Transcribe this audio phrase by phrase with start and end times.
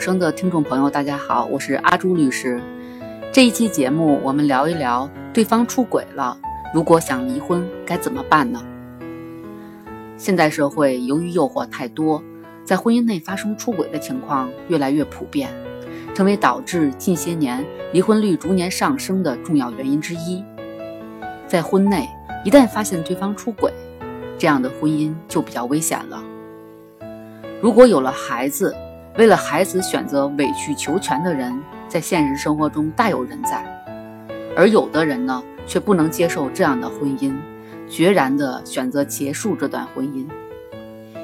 [0.00, 2.58] 生的听众朋友，大家好，我是阿朱律师。
[3.30, 6.34] 这一期节目，我们聊一聊对方出轨了，
[6.72, 8.64] 如果想离婚该怎么办呢？
[10.16, 12.24] 现代社会由于诱惑太多，
[12.64, 15.50] 在婚姻内发生出轨的情况越来越普遍，
[16.14, 17.62] 成为导致近些年
[17.92, 20.42] 离婚率逐年上升的重要原因之一。
[21.46, 22.08] 在婚内，
[22.42, 23.70] 一旦发现对方出轨，
[24.38, 26.24] 这样的婚姻就比较危险了。
[27.60, 28.74] 如果有了孩子，
[29.18, 31.52] 为了孩子选择委曲求全的人，
[31.88, 33.64] 在现实生活中大有人在；
[34.56, 37.34] 而有的人呢，却不能接受这样的婚姻，
[37.88, 40.24] 决然地选择结束这段婚姻。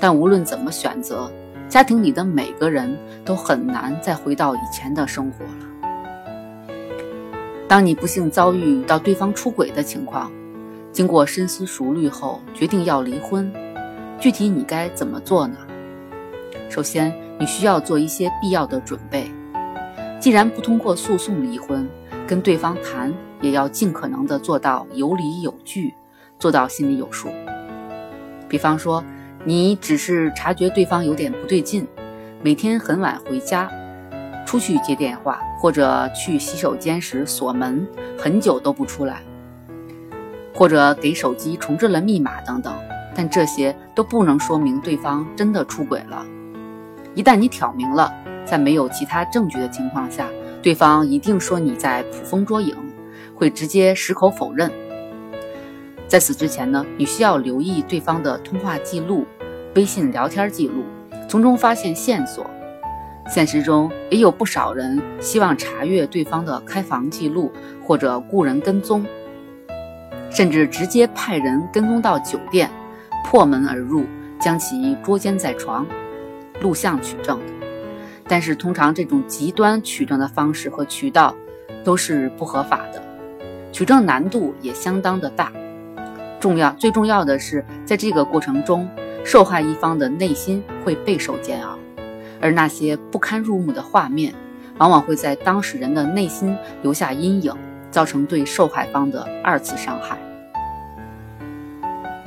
[0.00, 1.30] 但无论怎么选择，
[1.68, 6.72] 家庭里的每个人都很难再回到以前的生活了。
[7.68, 10.30] 当你不幸遭遇到对方出轨的情况，
[10.90, 13.52] 经过深思熟虑后决定要离婚，
[14.18, 15.56] 具体你该怎么做呢？
[16.68, 19.30] 首先，你需要做一些必要的准备。
[20.20, 21.88] 既然不通过诉讼离婚，
[22.26, 25.94] 跟对方谈也要尽可能的做到有理有据，
[26.38, 27.28] 做到心里有数。
[28.48, 29.04] 比方说，
[29.44, 31.86] 你只是察觉对方有点不对劲，
[32.42, 33.70] 每天很晚回家，
[34.44, 37.86] 出去接电话，或者去洗手间时锁门
[38.18, 39.22] 很久都不出来，
[40.52, 42.74] 或者给手机重置了密码等等，
[43.14, 46.26] 但这些都不能说明对方真的出轨了。
[47.18, 50.28] 一旦你挑明了，在没有其他证据的情况下，
[50.62, 52.76] 对方一定说你在捕风捉影，
[53.34, 54.70] 会直接矢口否认。
[56.06, 59.26] 在此之前呢，你需要留意对方的通话记录、
[59.74, 60.84] 微信聊天记录，
[61.28, 62.48] 从中发现线索。
[63.28, 67.50] 现实中也有不少人希望查阅对方的开房记录，
[67.84, 69.04] 或者雇人跟踪，
[70.30, 72.70] 甚至直接派人跟踪到酒店，
[73.24, 74.06] 破门而入，
[74.40, 75.84] 将其捉奸在床。
[76.60, 77.38] 录像取证，
[78.26, 81.34] 但是通常这种极端取证的方式和渠道
[81.84, 83.02] 都是不合法的，
[83.72, 85.52] 取证难度也相当的大。
[86.40, 88.88] 重要最重要的是，在这个过程中，
[89.24, 91.78] 受害一方的内心会备受煎熬，
[92.40, 94.34] 而那些不堪入目的画面，
[94.78, 97.52] 往往会在当事人的内心留下阴影，
[97.90, 100.18] 造成对受害方的二次伤害。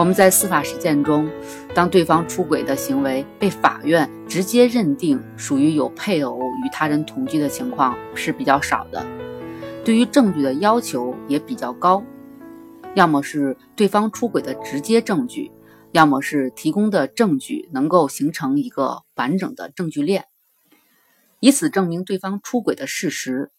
[0.00, 1.30] 我们在司法实践中，
[1.74, 9.04] 当对方出轨的行为被法院直接认定属于有配偶与他人同居的情况是比较少的，
[9.84, 12.02] 对于证据的要求也比较高，
[12.94, 15.52] 要么是对方出轨的直接证据，
[15.92, 20.24] 要么是提供的证据能够形成一个完整的证据链，
[21.40, 23.50] 以此证明对方出轨的事实。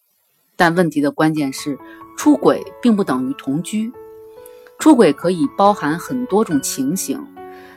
[0.55, 1.77] 但问题的关键是，
[2.17, 3.93] 出轨并不等于同居。
[4.81, 7.23] 出轨可以包含很多种情形，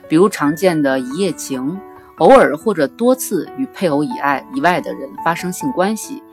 [0.09, 1.79] 比如常见的一夜情，
[2.17, 6.23] 偶尔或者多次与配偶以外以外的人发生性关系，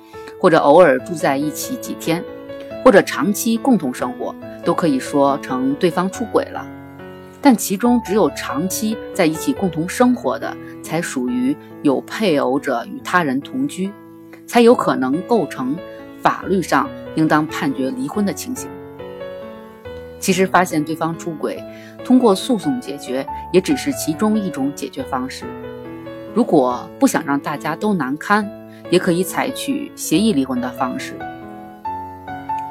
[0.41, 2.25] 或者偶尔住在一起几天，
[2.83, 4.35] 或者长期共同生活，
[4.65, 6.67] 都可以说成对方出轨了。
[7.43, 13.93] 但其中只有长期在一起共同生活的，才属于有配偶者与他人同居，
[14.47, 15.77] 才有可能构成
[16.23, 18.71] 法律上应当判决离婚的情形。
[20.23, 21.61] 其实，发现对方出轨，
[22.05, 25.45] 通过诉讼解决也只是其中一种解决方式。
[26.33, 28.49] 如果不想让大家都难堪，
[28.89, 31.19] 也可以采取协议离婚的方式。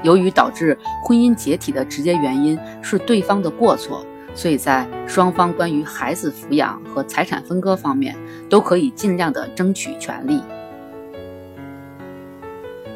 [0.02, 8.16] 由于导致婚姻解体的直接原因是对方的过错，所以在双方关于孩子抚养和财产分割方面，
[8.50, 10.42] 都可以尽量的争取权利。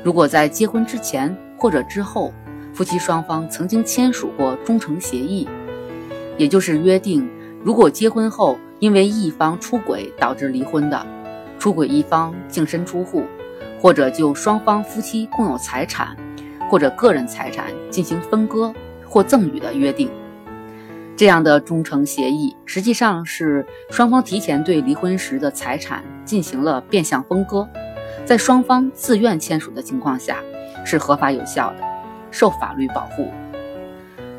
[0.02, 2.32] 如果在结婚之前或者之后，
[2.76, 5.48] 夫妻双方曾经签署过忠诚协议，
[6.38, 7.26] 也就是约定，
[7.64, 11.08] 如果结婚后因为一方出轨导致离婚的，
[11.58, 13.24] 出轨一方净身出户，
[13.82, 16.18] 或者就双方夫妻共有财产
[16.70, 18.74] 或者个人财产进行分割
[19.08, 20.10] 或赠与的约定，
[21.16, 27.66] 这样的忠诚协议实际上是双方提前对离婚时的财产进行了变相分割，
[28.26, 30.44] 在双方自愿签署的情况下
[30.84, 31.95] 是合法有效的。
[32.36, 33.32] 受法律保护，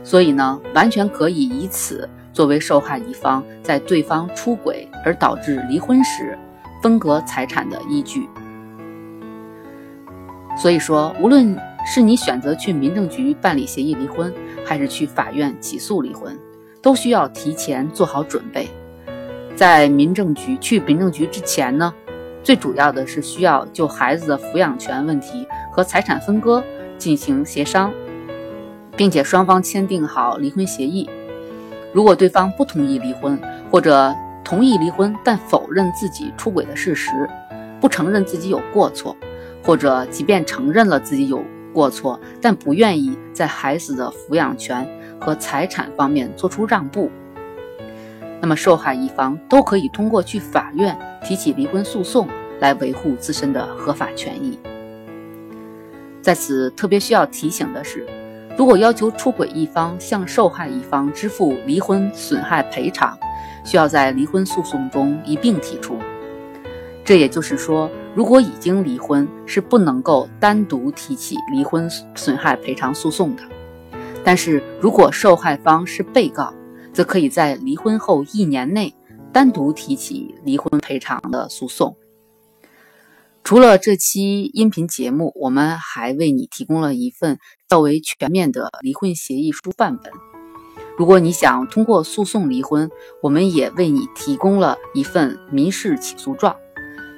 [0.05, 6.39] 所以呢，完全可以以此作为受害一方在对方出轨而导致离婚时
[6.83, 8.29] 分割财产的依据。
[10.59, 14.31] 所以说，无论是你选择去民政局办理协议离婚，
[14.63, 16.39] 还是去法院起诉离婚，
[16.83, 18.69] 都需要提前做好准备。
[19.55, 21.95] 在民政局去民政局之前呢，
[22.43, 26.63] 最主要的是需要就孩子的抚养权问题和财产分割。
[26.99, 27.93] 进行协商，
[28.97, 31.09] 并且双方签订好离婚协议。
[31.93, 33.39] 如果对方不同意离婚，
[33.71, 34.15] 或者
[34.45, 37.11] 同意离婚但否认自己出轨的事实，
[37.81, 39.17] 不承认自己有过错，
[39.63, 44.87] 或者即便承认了自己有过错，但不愿意在孩子的抚养权
[45.21, 47.11] 和财产方面做出让步，
[48.41, 52.29] 那么受害一方都可以通过去法院提起离婚诉讼
[52.61, 54.59] 来维护自身的合法权益。
[56.27, 58.05] 在此特别需要提醒的是，
[58.59, 63.17] 如果要求出轨一方向受害一方支付离婚损害赔偿，
[63.65, 65.97] 需要在离婚诉讼中一并提出。
[67.05, 73.45] 这也就是说，如果已经离婚，是不能够单独提起离婚损害赔偿诉讼的。
[74.25, 76.53] 但是如果受害方是被告，
[76.93, 78.93] 则可以在离婚后一年内
[79.33, 81.97] 单独提起离婚赔偿的诉讼。
[83.47, 87.39] 除了这期音频节目，我们还为你提供了一份
[87.69, 90.13] 较为全面的离婚协议书范本。
[90.99, 92.91] 如果你想通过诉讼离婚，
[93.23, 96.57] 我们也为你提供了一份民事起诉状。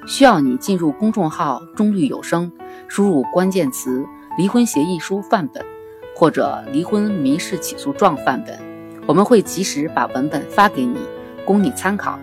[0.05, 2.51] 需要你进入公众号“中律有声”，
[2.87, 4.05] 输入关键词
[4.37, 5.65] “离婚协议书范本”
[6.15, 8.55] 或者“离婚民事起诉状范本”，
[9.09, 10.99] 我们会及时把文本发给你，
[11.43, 12.19] 供你参考。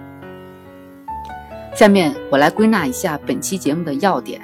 [1.76, 4.40] 下面我来归纳一下本期节目的要点：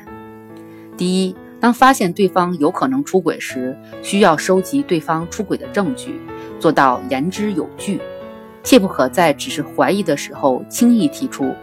[0.98, 6.20] 第一，当发现对方有可能出轨时，需要收集对方出轨的证据，
[6.60, 7.98] 做到言之有据，
[8.62, 11.54] 切不可在只是怀疑的时候轻易提出。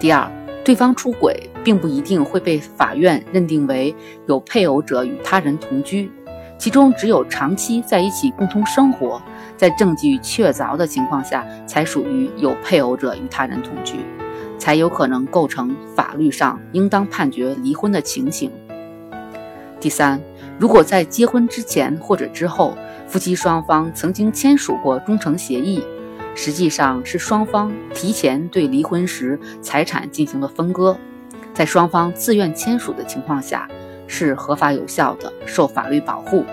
[0.00, 0.28] 第二，
[0.64, 3.94] 对方出轨并不一定会被法院认定为
[4.26, 6.10] 有配偶者与他人同居，
[6.58, 9.22] 其中只有长期在一起共同生活，
[9.56, 14.00] 在证据确凿的情况下，才属于有配偶者与他人同居。
[14.58, 18.50] 才有可能构成法律上应当判决离婚的情形。
[19.78, 20.20] 第三，
[20.58, 22.76] 如果在结婚之前或者之后，
[23.06, 25.84] 夫妻双方曾经签署过忠诚协议，
[26.34, 30.96] 实际上是双方提前对离婚时财产进行了分割，
[31.54, 33.68] 在双方自愿签署的情况下，
[34.06, 36.44] 是合法有效的，受法律保护。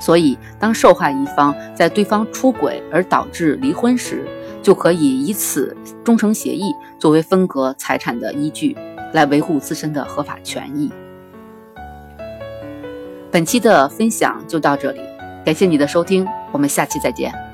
[0.00, 4.24] 所以，当受害一方在对方出轨而导致离婚时，
[4.62, 8.76] 就可以以此忠诚协议作为分割财产的依据，
[9.12, 10.90] 来维护自身的合法权益。
[13.30, 15.00] 本期的分享就到这里，
[15.44, 17.49] 感谢你的收听，我们下期再见。